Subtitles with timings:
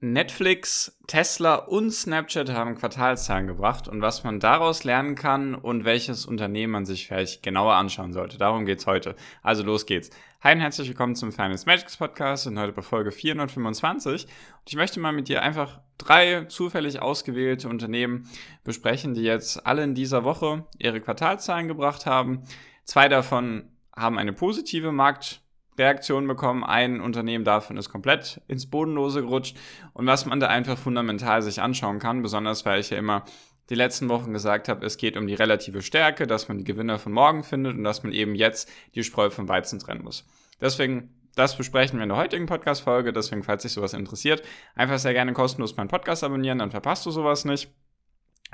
[0.00, 6.24] Netflix, Tesla und Snapchat haben Quartalszahlen gebracht und was man daraus lernen kann und welches
[6.24, 8.38] Unternehmen man sich vielleicht genauer anschauen sollte.
[8.38, 9.16] Darum geht's heute.
[9.42, 10.10] Also los geht's.
[10.40, 14.24] Hi und herzlich willkommen zum Finance Magics Podcast und heute bei Folge 425.
[14.24, 14.30] Und
[14.68, 18.30] ich möchte mal mit dir einfach drei zufällig ausgewählte Unternehmen
[18.62, 22.44] besprechen, die jetzt alle in dieser Woche ihre Quartalszahlen gebracht haben.
[22.84, 25.42] Zwei davon haben eine positive Markt
[25.78, 26.64] Reaktionen bekommen.
[26.64, 29.56] Ein Unternehmen davon ist komplett ins Bodenlose gerutscht.
[29.92, 33.24] Und was man da einfach fundamental sich anschauen kann, besonders weil ich ja immer
[33.70, 36.98] die letzten Wochen gesagt habe, es geht um die relative Stärke, dass man die Gewinner
[36.98, 40.26] von morgen findet und dass man eben jetzt die Spreu vom Weizen trennen muss.
[40.60, 43.12] Deswegen, das besprechen wir in der heutigen Podcast-Folge.
[43.12, 44.42] Deswegen, falls sich sowas interessiert,
[44.74, 47.70] einfach sehr gerne kostenlos meinen Podcast abonnieren, dann verpasst du sowas nicht.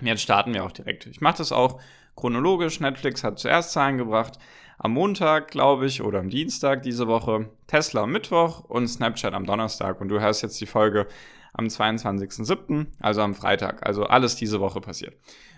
[0.00, 1.06] Und jetzt starten wir auch direkt.
[1.06, 1.80] Ich mache das auch
[2.16, 2.80] chronologisch.
[2.80, 4.38] Netflix hat zuerst Zahlen gebracht.
[4.78, 7.48] Am Montag, glaube ich, oder am Dienstag diese Woche.
[7.66, 10.00] Tesla am Mittwoch und Snapchat am Donnerstag.
[10.00, 11.06] Und du hörst jetzt die Folge
[11.52, 13.86] am 22.07., also am Freitag.
[13.86, 15.14] Also alles diese Woche passiert.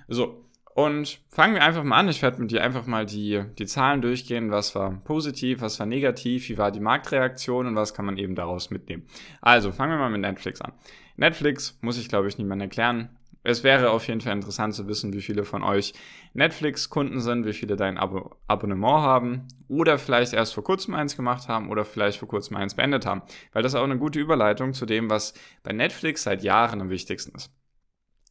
[0.08, 0.42] So.
[0.74, 2.08] Und fangen wir einfach mal an.
[2.10, 4.50] Ich werde mit dir einfach mal die, die Zahlen durchgehen.
[4.50, 8.34] Was war positiv, was war negativ, wie war die Marktreaktion und was kann man eben
[8.34, 9.04] daraus mitnehmen.
[9.40, 10.72] Also fangen wir mal mit Netflix an.
[11.16, 13.08] Netflix muss ich, glaube ich, niemand erklären
[13.46, 15.94] es wäre auf jeden Fall interessant zu wissen, wie viele von euch
[16.34, 21.48] Netflix-Kunden sind, wie viele dein Abo Abonnement haben oder vielleicht erst vor kurzem eins gemacht
[21.48, 23.22] haben oder vielleicht vor kurzem eins beendet haben.
[23.52, 26.90] Weil das ist auch eine gute Überleitung zu dem, was bei Netflix seit Jahren am
[26.90, 27.52] wichtigsten ist.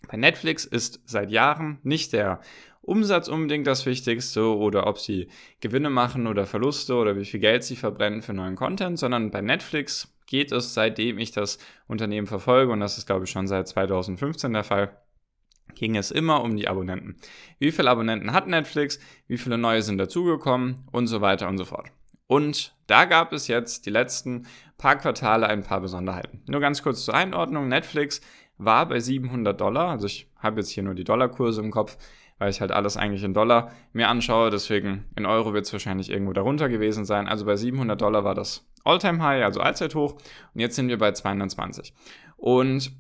[0.08, 2.41] Bei Netflix ist seit Jahren nicht der
[2.81, 5.30] Umsatz unbedingt das Wichtigste oder ob sie
[5.61, 9.41] Gewinne machen oder Verluste oder wie viel Geld sie verbrennen für neuen Content, sondern bei
[9.41, 13.67] Netflix geht es, seitdem ich das Unternehmen verfolge, und das ist glaube ich schon seit
[13.67, 15.05] 2015 der Fall,
[15.76, 17.18] ging es immer um die Abonnenten.
[17.59, 21.66] Wie viele Abonnenten hat Netflix, wie viele neue sind dazugekommen und so weiter und so
[21.66, 21.88] fort.
[22.28, 26.42] Und da gab es jetzt die letzten paar Quartale ein paar Besonderheiten.
[26.48, 27.67] Nur ganz kurz zur Einordnung.
[27.67, 28.22] Netflix
[28.58, 31.98] war bei 700 Dollar, also ich habe jetzt hier nur die Dollarkurse im Kopf,
[32.38, 36.10] weil ich halt alles eigentlich in Dollar mir anschaue, deswegen in Euro wird es wahrscheinlich
[36.10, 37.28] irgendwo darunter gewesen sein.
[37.28, 41.11] Also bei 700 Dollar war das Alltime High, also Allzeithoch und jetzt sind wir bei
[41.11, 41.94] 220.
[42.38, 42.92] Und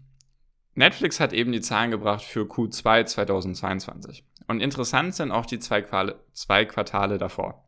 [0.75, 4.25] Netflix hat eben die Zahlen gebracht für Q2 2022.
[4.47, 7.65] Und interessant sind auch die zwei, Quale, zwei Quartale davor.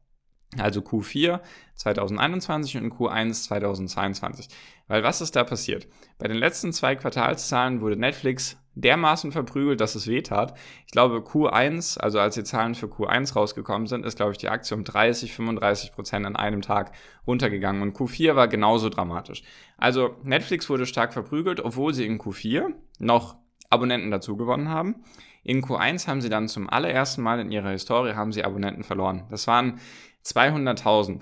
[0.58, 1.42] Also Q4
[1.76, 4.48] 2021 und Q1 2022.
[4.88, 5.88] Weil was ist da passiert?
[6.18, 10.54] Bei den letzten zwei Quartalszahlen wurde Netflix dermaßen verprügelt, dass es weh tat.
[10.86, 14.50] Ich glaube, Q1, also als die Zahlen für Q1 rausgekommen sind, ist, glaube ich, die
[14.50, 16.92] Aktie um 30, 35 Prozent an einem Tag
[17.26, 17.82] runtergegangen.
[17.82, 19.44] Und Q4 war genauso dramatisch.
[19.78, 23.36] Also Netflix wurde stark verprügelt, obwohl sie in Q4 noch
[23.70, 25.04] Abonnenten dazu gewonnen haben.
[25.44, 29.26] In Q1 haben sie dann zum allerersten Mal in ihrer Historie haben sie Abonnenten verloren.
[29.30, 29.80] Das waren
[30.26, 31.22] 200.000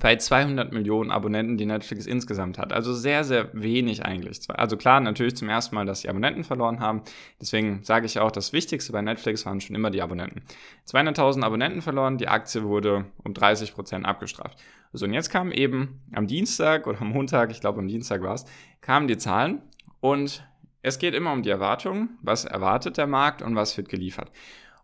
[0.00, 2.72] bei 200 Millionen Abonnenten, die Netflix insgesamt hat.
[2.72, 4.40] Also sehr, sehr wenig eigentlich.
[4.48, 7.02] Also klar, natürlich zum ersten Mal, dass sie Abonnenten verloren haben.
[7.40, 10.42] Deswegen sage ich auch, das Wichtigste bei Netflix waren schon immer die Abonnenten.
[10.88, 14.58] 200.000 Abonnenten verloren, die Aktie wurde um 30 Prozent abgestraft.
[14.92, 18.34] So, und jetzt kam eben am Dienstag oder am Montag, ich glaube am Dienstag war
[18.34, 18.44] es,
[18.80, 19.62] kamen die Zahlen
[20.00, 20.46] und
[20.82, 22.18] es geht immer um die Erwartungen.
[22.22, 24.30] Was erwartet der Markt und was wird geliefert?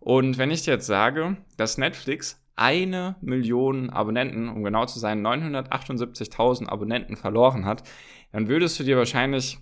[0.01, 5.25] Und wenn ich dir jetzt sage, dass Netflix eine Million Abonnenten, um genau zu sein,
[5.27, 7.83] 978.000 Abonnenten verloren hat,
[8.33, 9.59] dann würdest du dir wahrscheinlich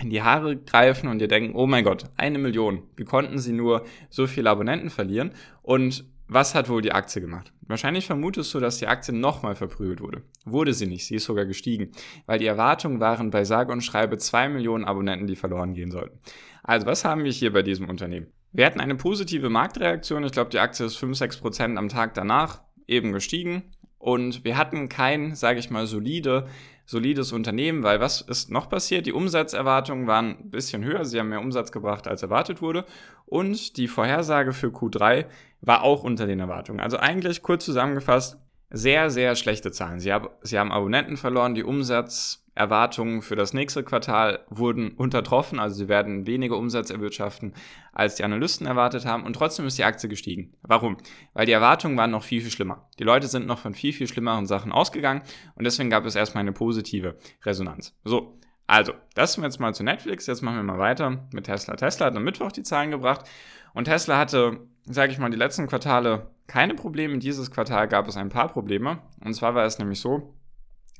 [0.00, 2.82] in die Haare greifen und dir denken, oh mein Gott, eine Million.
[2.96, 5.32] Wie konnten sie nur so viele Abonnenten verlieren?
[5.62, 7.52] Und was hat wohl die Aktie gemacht?
[7.66, 10.22] Wahrscheinlich vermutest du, dass die Aktie nochmal verprügelt wurde.
[10.44, 11.92] Wurde sie nicht, sie ist sogar gestiegen,
[12.26, 16.18] weil die Erwartungen waren bei sage und schreibe zwei Millionen Abonnenten, die verloren gehen sollten.
[16.62, 18.28] Also was haben wir hier bei diesem Unternehmen?
[18.56, 20.22] Wir hatten eine positive Marktreaktion.
[20.22, 23.64] Ich glaube, die Aktie ist 5, 6 Prozent am Tag danach eben gestiegen.
[23.98, 26.46] Und wir hatten kein, sage ich mal, solide,
[26.86, 29.06] solides Unternehmen, weil was ist noch passiert?
[29.06, 31.04] Die Umsatzerwartungen waren ein bisschen höher.
[31.04, 32.84] Sie haben mehr Umsatz gebracht, als erwartet wurde.
[33.26, 35.26] Und die Vorhersage für Q3
[35.60, 36.78] war auch unter den Erwartungen.
[36.78, 38.38] Also eigentlich kurz zusammengefasst,
[38.70, 39.98] sehr, sehr schlechte Zahlen.
[39.98, 45.58] Sie, haben, sie haben Abonnenten verloren, die Umsatz Erwartungen für das nächste Quartal wurden untertroffen,
[45.58, 47.52] also sie werden weniger Umsatz erwirtschaften,
[47.92, 50.52] als die Analysten erwartet haben und trotzdem ist die Aktie gestiegen.
[50.62, 50.96] Warum?
[51.32, 52.88] Weil die Erwartungen waren noch viel, viel schlimmer.
[52.98, 55.22] Die Leute sind noch von viel, viel schlimmeren Sachen ausgegangen
[55.56, 57.96] und deswegen gab es erstmal eine positive Resonanz.
[58.04, 61.44] So, also, das sind wir jetzt mal zu Netflix, jetzt machen wir mal weiter mit
[61.44, 61.76] Tesla.
[61.76, 63.28] Tesla hat am Mittwoch die Zahlen gebracht
[63.74, 67.18] und Tesla hatte, sage ich mal, die letzten Quartale keine Probleme.
[67.18, 70.34] Dieses Quartal gab es ein paar Probleme und zwar war es nämlich so,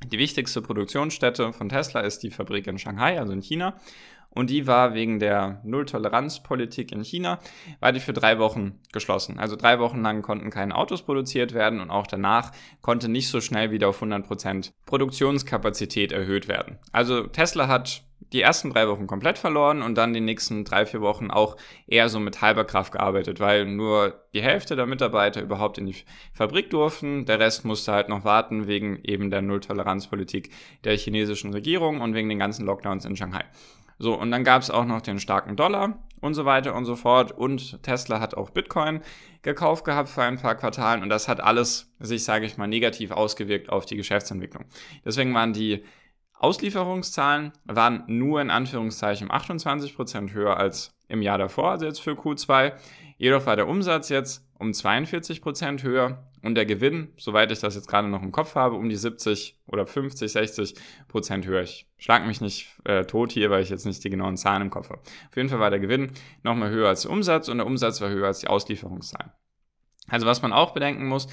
[0.03, 3.75] die wichtigste Produktionsstätte von Tesla ist die Fabrik in Shanghai, also in China.
[4.29, 7.39] Und die war wegen der Null-Toleranz-Politik in China,
[7.79, 9.39] war die für drei Wochen geschlossen.
[9.39, 12.51] Also drei Wochen lang konnten keine Autos produziert werden und auch danach
[12.81, 16.79] konnte nicht so schnell wieder auf 100% Produktionskapazität erhöht werden.
[16.91, 21.01] Also Tesla hat die ersten drei Wochen komplett verloren und dann die nächsten drei, vier
[21.01, 21.57] Wochen auch
[21.87, 25.95] eher so mit halber Kraft gearbeitet, weil nur die Hälfte der Mitarbeiter überhaupt in die
[26.33, 27.25] Fabrik durften.
[27.25, 30.49] Der Rest musste halt noch warten wegen eben der Nulltoleranzpolitik
[30.83, 33.45] der chinesischen Regierung und wegen den ganzen Lockdowns in Shanghai.
[33.97, 36.95] So, und dann gab es auch noch den starken Dollar und so weiter und so
[36.95, 37.31] fort.
[37.31, 39.01] Und Tesla hat auch Bitcoin
[39.41, 43.11] gekauft gehabt für ein paar Quartalen und das hat alles sich, sage ich mal, negativ
[43.11, 44.65] ausgewirkt auf die Geschäftsentwicklung.
[45.05, 45.83] Deswegen waren die
[46.39, 52.73] Auslieferungszahlen waren nur in Anführungszeichen 28% höher als im Jahr davor, also jetzt für Q2.
[53.17, 57.87] Jedoch war der Umsatz jetzt um 42% höher und der Gewinn, soweit ich das jetzt
[57.87, 61.61] gerade noch im Kopf habe, um die 70 oder 50, 60% höher.
[61.61, 64.69] Ich schlag mich nicht äh, tot hier, weil ich jetzt nicht die genauen Zahlen im
[64.69, 65.01] Kopf habe.
[65.01, 66.11] Auf jeden Fall war der Gewinn
[66.43, 69.31] nochmal höher als der Umsatz und der Umsatz war höher als die Auslieferungszahlen.
[70.07, 71.27] Also was man auch bedenken muss,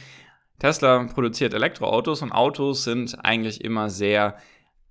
[0.59, 4.37] Tesla produziert Elektroautos und Autos sind eigentlich immer sehr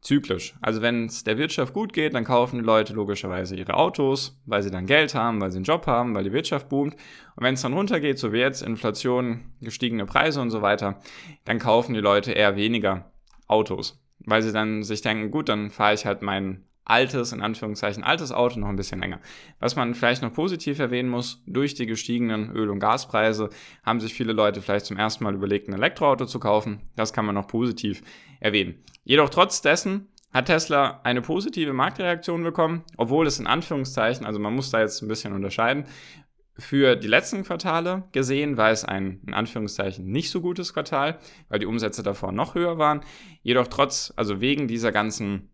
[0.02, 0.56] zyklisch.
[0.62, 4.64] Also wenn es der Wirtschaft gut geht, dann kaufen die Leute logischerweise ihre Autos, weil
[4.64, 6.96] sie dann Geld haben, weil sie einen Job haben, weil die Wirtschaft boomt.
[7.36, 11.00] Und wenn es dann runtergeht, so wie jetzt Inflation, gestiegene Preise und so weiter,
[11.46, 13.12] dann kaufen die Leute eher weniger
[13.48, 18.04] Autos, weil sie dann sich denken, gut, dann fahre ich halt mein altes, in Anführungszeichen
[18.04, 19.20] altes Auto noch ein bisschen länger.
[19.60, 23.50] Was man vielleicht noch positiv erwähnen muss, durch die gestiegenen Öl- und Gaspreise
[23.84, 26.82] haben sich viele Leute vielleicht zum ersten Mal überlegt, ein Elektroauto zu kaufen.
[26.96, 28.02] Das kann man noch positiv
[28.40, 28.76] erwähnen.
[29.04, 34.56] Jedoch trotz dessen hat Tesla eine positive Marktreaktion bekommen, obwohl es in Anführungszeichen, also man
[34.56, 35.86] muss da jetzt ein bisschen unterscheiden,
[36.58, 41.18] für die letzten Quartale gesehen war es ein in Anführungszeichen nicht so gutes Quartal,
[41.50, 43.02] weil die Umsätze davor noch höher waren.
[43.42, 45.50] Jedoch trotz, also wegen dieser ganzen,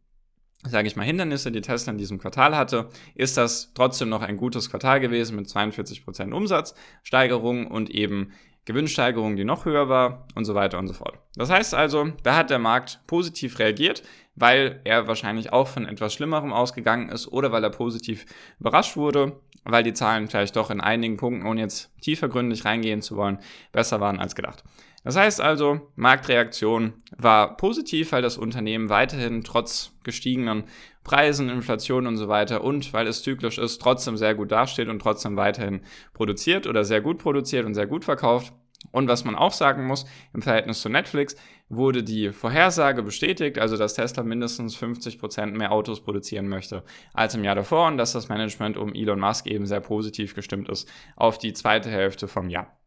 [0.64, 4.38] sage ich mal, Hindernisse, die Tesla in diesem Quartal hatte, ist das trotzdem noch ein
[4.38, 8.34] gutes Quartal gewesen mit 42% Umsatzsteigerung und eben
[8.66, 11.20] Gewinnsteigerung, die noch höher war und so weiter und so fort.
[11.36, 14.04] Das heißt also, da hat der Markt positiv reagiert,
[14.36, 18.26] weil er wahrscheinlich auch von etwas Schlimmerem ausgegangen ist oder weil er positiv
[18.60, 23.16] überrascht wurde, weil die Zahlen vielleicht doch in einigen Punkten, ohne jetzt tiefergründig reingehen zu
[23.16, 23.40] wollen,
[23.72, 24.64] besser waren als gedacht.
[25.08, 30.66] Das heißt also, Marktreaktion war positiv, weil das Unternehmen weiterhin trotz gestiegenen
[31.06, 35.00] Preisen, Inflation und so weiter und weil es zyklisch ist, trotzdem sehr gut dasteht und
[35.02, 35.80] trotzdem weiterhin
[36.14, 38.52] produziert oder sehr gut produziert und sehr gut verkauft.
[38.92, 41.38] Und was man auch sagen muss, im Verhältnis zu Netflix
[41.70, 46.84] wurde die Vorhersage bestätigt, also dass Tesla mindestens 50% mehr Autos produzieren möchte
[47.14, 50.68] als im Jahr davor und dass das Management um Elon Musk eben sehr positiv gestimmt
[50.68, 52.78] ist auf die zweite Hälfte vom Jahr.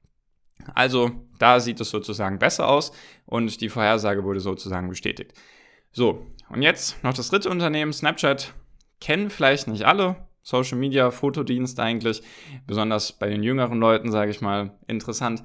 [0.74, 2.92] Also da sieht es sozusagen besser aus
[3.26, 5.32] und die Vorhersage wurde sozusagen bestätigt.
[5.92, 8.54] So, und jetzt noch das dritte Unternehmen, Snapchat.
[9.00, 10.28] Kennen vielleicht nicht alle.
[10.42, 12.22] Social Media, Fotodienst eigentlich,
[12.66, 15.42] besonders bei den jüngeren Leuten, sage ich mal, interessant.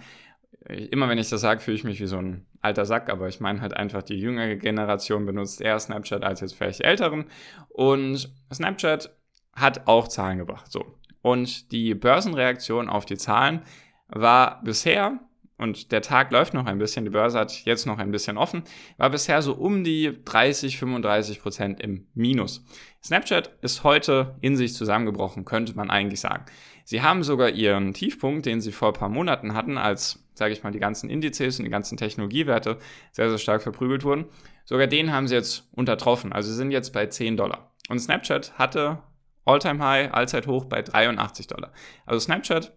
[0.67, 3.39] Immer wenn ich das sage, fühle ich mich wie so ein alter Sack, aber ich
[3.39, 7.25] meine halt einfach, die jüngere Generation benutzt eher Snapchat als jetzt vielleicht die älteren.
[7.69, 9.15] Und Snapchat
[9.53, 10.71] hat auch Zahlen gebracht.
[10.71, 10.85] So.
[11.21, 13.61] Und die Börsenreaktion auf die Zahlen
[14.07, 15.19] war bisher
[15.57, 18.63] und der Tag läuft noch ein bisschen, die Börse hat jetzt noch ein bisschen offen,
[18.97, 22.65] war bisher so um die 30, 35 Prozent im Minus.
[23.03, 26.45] Snapchat ist heute in sich zusammengebrochen, könnte man eigentlich sagen.
[26.83, 30.63] Sie haben sogar ihren Tiefpunkt, den sie vor ein paar Monaten hatten, als, sage ich
[30.63, 32.77] mal, die ganzen Indizes und die ganzen Technologiewerte
[33.11, 34.25] sehr, sehr stark verprügelt wurden,
[34.65, 36.33] sogar den haben sie jetzt untertroffen.
[36.33, 37.71] Also sie sind jetzt bei 10 Dollar.
[37.87, 38.99] Und Snapchat hatte
[39.45, 41.71] All-Time High, Allzeithoch bei 83 Dollar.
[42.05, 42.75] Also Snapchat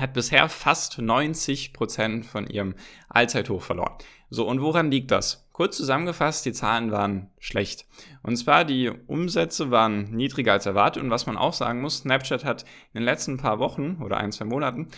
[0.00, 2.74] hat bisher fast 90 Prozent von ihrem
[3.08, 3.96] Allzeithoch verloren.
[4.30, 5.48] So, und woran liegt das?
[5.52, 7.86] Kurz zusammengefasst, die Zahlen waren schlecht.
[8.22, 11.02] Und zwar die Umsätze waren niedriger als erwartet.
[11.02, 12.62] Und was man auch sagen muss, Snapchat hat
[12.92, 14.88] in den letzten paar Wochen oder ein, zwei Monaten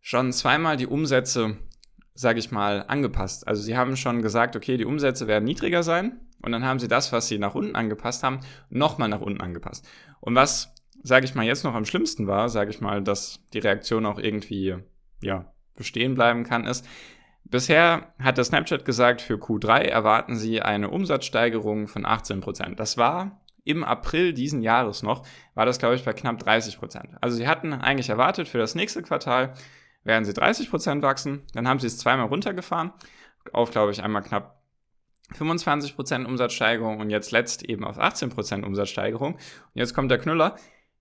[0.00, 1.58] schon zweimal die Umsätze,
[2.14, 3.46] sage ich mal, angepasst.
[3.46, 6.20] Also sie haben schon gesagt, okay, die Umsätze werden niedriger sein.
[6.40, 8.40] Und dann haben sie das, was sie nach unten angepasst haben,
[8.70, 9.86] nochmal nach unten angepasst.
[10.20, 13.58] Und was sage ich mal, jetzt noch am schlimmsten war, sage ich mal, dass die
[13.58, 14.76] Reaktion auch irgendwie,
[15.22, 16.86] ja, bestehen bleiben kann, ist,
[17.44, 22.74] bisher hat der Snapchat gesagt, für Q3 erwarten sie eine Umsatzsteigerung von 18%.
[22.74, 27.18] Das war im April diesen Jahres noch, war das, glaube ich, bei knapp 30%.
[27.20, 29.54] Also sie hatten eigentlich erwartet, für das nächste Quartal
[30.04, 31.42] werden sie 30% wachsen.
[31.52, 32.92] Dann haben sie es zweimal runtergefahren,
[33.52, 34.62] auf, glaube ich, einmal knapp
[35.36, 39.34] 25% Umsatzsteigerung und jetzt letzt eben auf 18% Umsatzsteigerung.
[39.34, 39.40] Und
[39.74, 40.56] jetzt kommt der Knüller.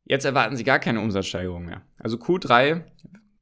[0.09, 1.81] Jetzt erwarten sie gar keine Umsatzsteigerung mehr.
[1.99, 2.83] Also Q3,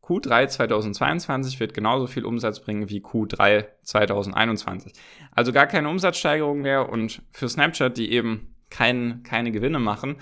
[0.02, 4.94] Q3 2022 wird genauso viel Umsatz bringen wie Q3 2021.
[5.32, 10.18] Also gar keine Umsatzsteigerung mehr und für Snapchat, die eben kein, keine Gewinne machen,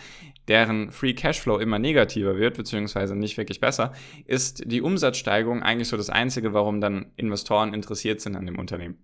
[0.50, 3.94] deren Free Cashflow immer negativer wird, beziehungsweise nicht wirklich besser,
[4.26, 8.98] ist die Umsatzsteigerung eigentlich so das Einzige, warum dann Investoren interessiert sind an dem Unternehmen.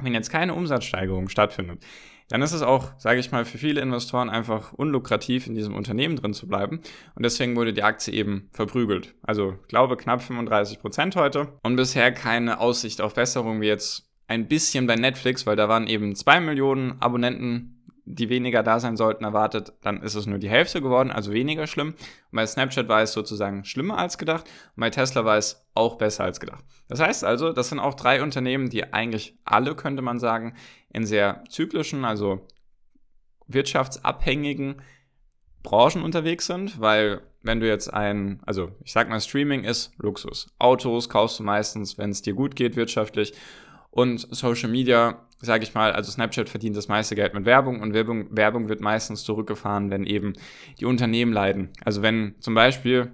[0.00, 1.84] wenn jetzt keine Umsatzsteigerung stattfindet,
[2.28, 6.16] dann ist es auch, sage ich mal, für viele Investoren einfach unlukrativ, in diesem Unternehmen
[6.16, 6.80] drin zu bleiben.
[7.14, 9.14] Und deswegen wurde die Aktie eben verprügelt.
[9.22, 11.48] Also, glaube knapp 35 Prozent heute.
[11.62, 15.86] Und bisher keine Aussicht auf Besserung, wie jetzt ein bisschen bei Netflix, weil da waren
[15.86, 17.77] eben zwei Millionen Abonnenten
[18.10, 21.66] die weniger da sein sollten, erwartet, dann ist es nur die Hälfte geworden, also weniger
[21.66, 21.88] schlimm.
[21.88, 21.96] Und
[22.36, 26.24] bei Snapchat war es sozusagen schlimmer als gedacht und bei Tesla war es auch besser
[26.24, 26.64] als gedacht.
[26.88, 30.54] Das heißt also, das sind auch drei Unternehmen, die eigentlich alle, könnte man sagen,
[30.90, 32.46] in sehr zyklischen, also
[33.46, 34.80] wirtschaftsabhängigen
[35.62, 40.48] Branchen unterwegs sind, weil wenn du jetzt ein, also ich sag mal, Streaming ist Luxus.
[40.58, 43.34] Autos kaufst du meistens, wenn es dir gut geht wirtschaftlich
[43.90, 47.94] und Social Media sage ich mal, also Snapchat verdient das meiste Geld mit Werbung und
[47.94, 50.32] Werbung, Werbung wird meistens zurückgefahren, wenn eben
[50.80, 51.70] die Unternehmen leiden.
[51.84, 53.12] Also wenn zum Beispiel,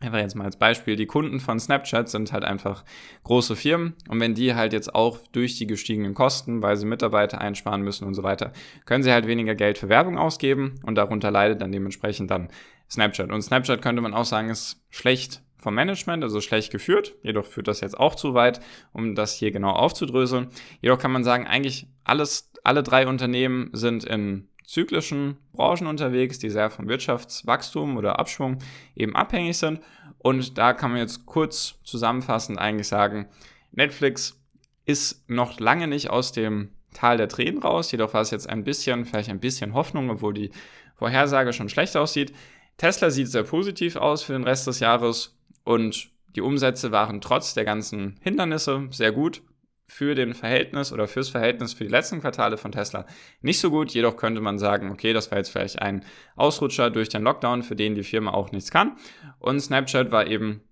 [0.00, 2.84] einfach jetzt mal als Beispiel, die Kunden von Snapchat sind halt einfach
[3.24, 7.40] große Firmen und wenn die halt jetzt auch durch die gestiegenen Kosten, weil sie Mitarbeiter
[7.40, 8.52] einsparen müssen und so weiter,
[8.86, 12.48] können sie halt weniger Geld für Werbung ausgeben und darunter leidet dann dementsprechend dann
[12.90, 13.30] Snapchat.
[13.30, 17.14] Und Snapchat könnte man auch sagen, ist schlecht vom Management, also schlecht geführt.
[17.22, 18.60] Jedoch führt das jetzt auch zu weit,
[18.92, 20.48] um das hier genau aufzudröseln.
[20.80, 26.50] Jedoch kann man sagen, eigentlich alles, alle drei Unternehmen sind in zyklischen Branchen unterwegs, die
[26.50, 28.58] sehr vom Wirtschaftswachstum oder Abschwung
[28.96, 29.80] eben abhängig sind.
[30.18, 33.28] Und da kann man jetzt kurz zusammenfassend eigentlich sagen,
[33.70, 34.40] Netflix
[34.84, 38.64] ist noch lange nicht aus dem Tal der Tränen raus, jedoch war es jetzt ein
[38.64, 40.50] bisschen, vielleicht ein bisschen Hoffnung, obwohl die
[40.96, 42.32] Vorhersage schon schlecht aussieht.
[42.76, 47.54] Tesla sieht sehr positiv aus für den Rest des Jahres und die Umsätze waren trotz
[47.54, 49.42] der ganzen Hindernisse sehr gut
[49.86, 53.06] für den Verhältnis oder fürs Verhältnis für die letzten Quartale von Tesla
[53.42, 53.92] nicht so gut.
[53.92, 56.04] Jedoch könnte man sagen, okay, das war jetzt vielleicht ein
[56.34, 58.96] Ausrutscher durch den Lockdown, für den die Firma auch nichts kann.
[59.38, 60.62] Und Snapchat war eben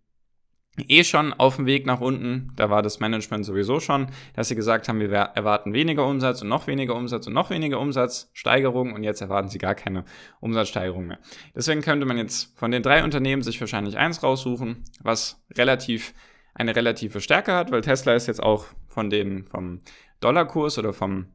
[0.79, 2.53] eh schon auf dem Weg nach unten.
[2.57, 6.49] Da war das Management sowieso schon, dass sie gesagt haben, wir erwarten weniger Umsatz und
[6.49, 10.05] noch weniger Umsatz und noch weniger Umsatzsteigerung und jetzt erwarten sie gar keine
[10.41, 11.19] Umsatzsteigerung mehr.
[11.55, 16.15] Deswegen könnte man jetzt von den drei Unternehmen sich wahrscheinlich eins raussuchen, was relativ
[16.55, 19.81] eine relative Stärke hat, weil Tesla ist jetzt auch von den vom
[20.21, 21.27] Dollarkurs oder vom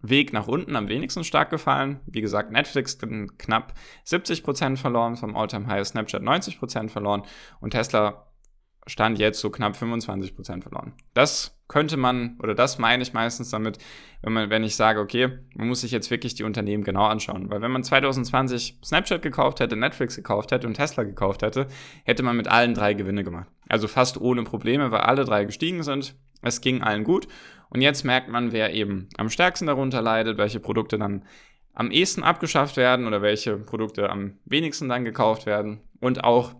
[0.00, 2.00] Weg nach unten am wenigsten stark gefallen.
[2.06, 3.74] Wie gesagt, Netflix knapp
[4.06, 7.22] 70% verloren, vom Alltime High Snapchat 90% verloren
[7.60, 8.27] und Tesla
[8.88, 10.94] Stand jetzt so knapp 25 Prozent verloren.
[11.14, 13.78] Das könnte man, oder das meine ich meistens damit,
[14.22, 17.50] wenn, man, wenn ich sage, okay, man muss sich jetzt wirklich die Unternehmen genau anschauen.
[17.50, 21.66] Weil wenn man 2020 Snapchat gekauft hätte, Netflix gekauft hätte und Tesla gekauft hätte,
[22.04, 23.48] hätte man mit allen drei Gewinne gemacht.
[23.68, 26.16] Also fast ohne Probleme, weil alle drei gestiegen sind.
[26.40, 27.28] Es ging allen gut.
[27.68, 31.24] Und jetzt merkt man, wer eben am stärksten darunter leidet, welche Produkte dann
[31.74, 35.82] am ehesten abgeschafft werden oder welche Produkte am wenigsten dann gekauft werden.
[36.00, 36.54] Und auch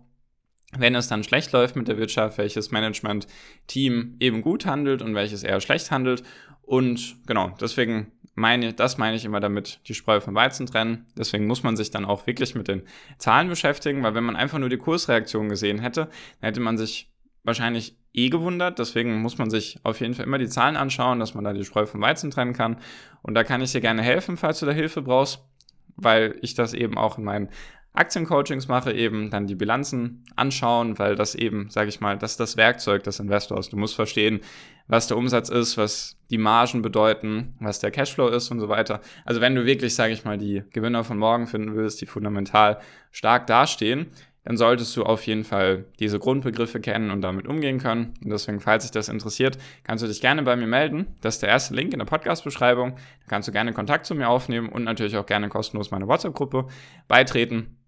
[0.77, 5.43] wenn es dann schlecht läuft mit der Wirtschaft, welches Management-Team eben gut handelt und welches
[5.43, 6.23] eher schlecht handelt.
[6.61, 11.05] Und genau, deswegen meine, das meine ich immer damit, die Spreu vom Weizen trennen.
[11.17, 12.83] Deswegen muss man sich dann auch wirklich mit den
[13.17, 16.05] Zahlen beschäftigen, weil wenn man einfach nur die Kursreaktion gesehen hätte,
[16.39, 17.11] dann hätte man sich
[17.43, 18.79] wahrscheinlich eh gewundert.
[18.79, 21.65] Deswegen muss man sich auf jeden Fall immer die Zahlen anschauen, dass man da die
[21.65, 22.77] Spreu vom Weizen trennen kann.
[23.21, 25.39] Und da kann ich dir gerne helfen, falls du da Hilfe brauchst,
[25.95, 27.49] weil ich das eben auch in meinen
[27.93, 32.39] Aktiencoachings mache, eben dann die Bilanzen anschauen, weil das eben, sage ich mal, das ist
[32.39, 33.69] das Werkzeug des Investors.
[33.69, 34.41] Du musst verstehen,
[34.87, 39.01] was der Umsatz ist, was die Margen bedeuten, was der Cashflow ist und so weiter.
[39.25, 42.79] Also wenn du wirklich, sage ich mal, die Gewinner von morgen finden willst, die fundamental
[43.11, 44.07] stark dastehen,
[44.45, 48.13] dann solltest du auf jeden Fall diese Grundbegriffe kennen und damit umgehen können.
[48.23, 51.07] Und deswegen, falls dich das interessiert, kannst du dich gerne bei mir melden.
[51.21, 52.91] Das ist der erste Link in der Podcast-Beschreibung.
[52.91, 56.67] Da kannst du gerne Kontakt zu mir aufnehmen und natürlich auch gerne kostenlos meine WhatsApp-Gruppe
[57.07, 57.78] beitreten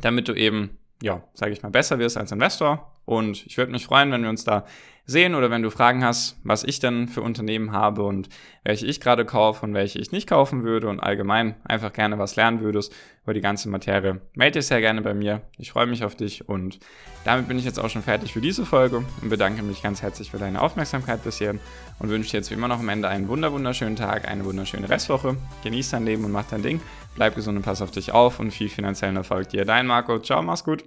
[0.00, 2.95] damit du eben, ja, sage ich mal, besser wirst als Investor.
[3.06, 4.66] Und ich würde mich freuen, wenn wir uns da
[5.06, 8.28] sehen oder wenn du Fragen hast, was ich denn für Unternehmen habe und
[8.64, 12.34] welche ich gerade kaufe und welche ich nicht kaufen würde und allgemein einfach gerne was
[12.34, 14.20] lernen würdest über die ganze Materie.
[14.34, 15.42] Melde dich sehr gerne bei mir.
[15.58, 16.80] Ich freue mich auf dich und
[17.24, 20.32] damit bin ich jetzt auch schon fertig für diese Folge und bedanke mich ganz herzlich
[20.32, 21.60] für deine Aufmerksamkeit bis hierhin
[22.00, 25.36] und wünsche dir jetzt wie immer noch am Ende einen wunderschönen Tag, eine wunderschöne Restwoche.
[25.62, 26.80] Genieß dein Leben und mach dein Ding.
[27.14, 29.64] Bleib gesund und pass auf dich auf und viel finanziellen Erfolg dir.
[29.64, 30.18] Dein Marco.
[30.18, 30.84] Ciao, mach's gut.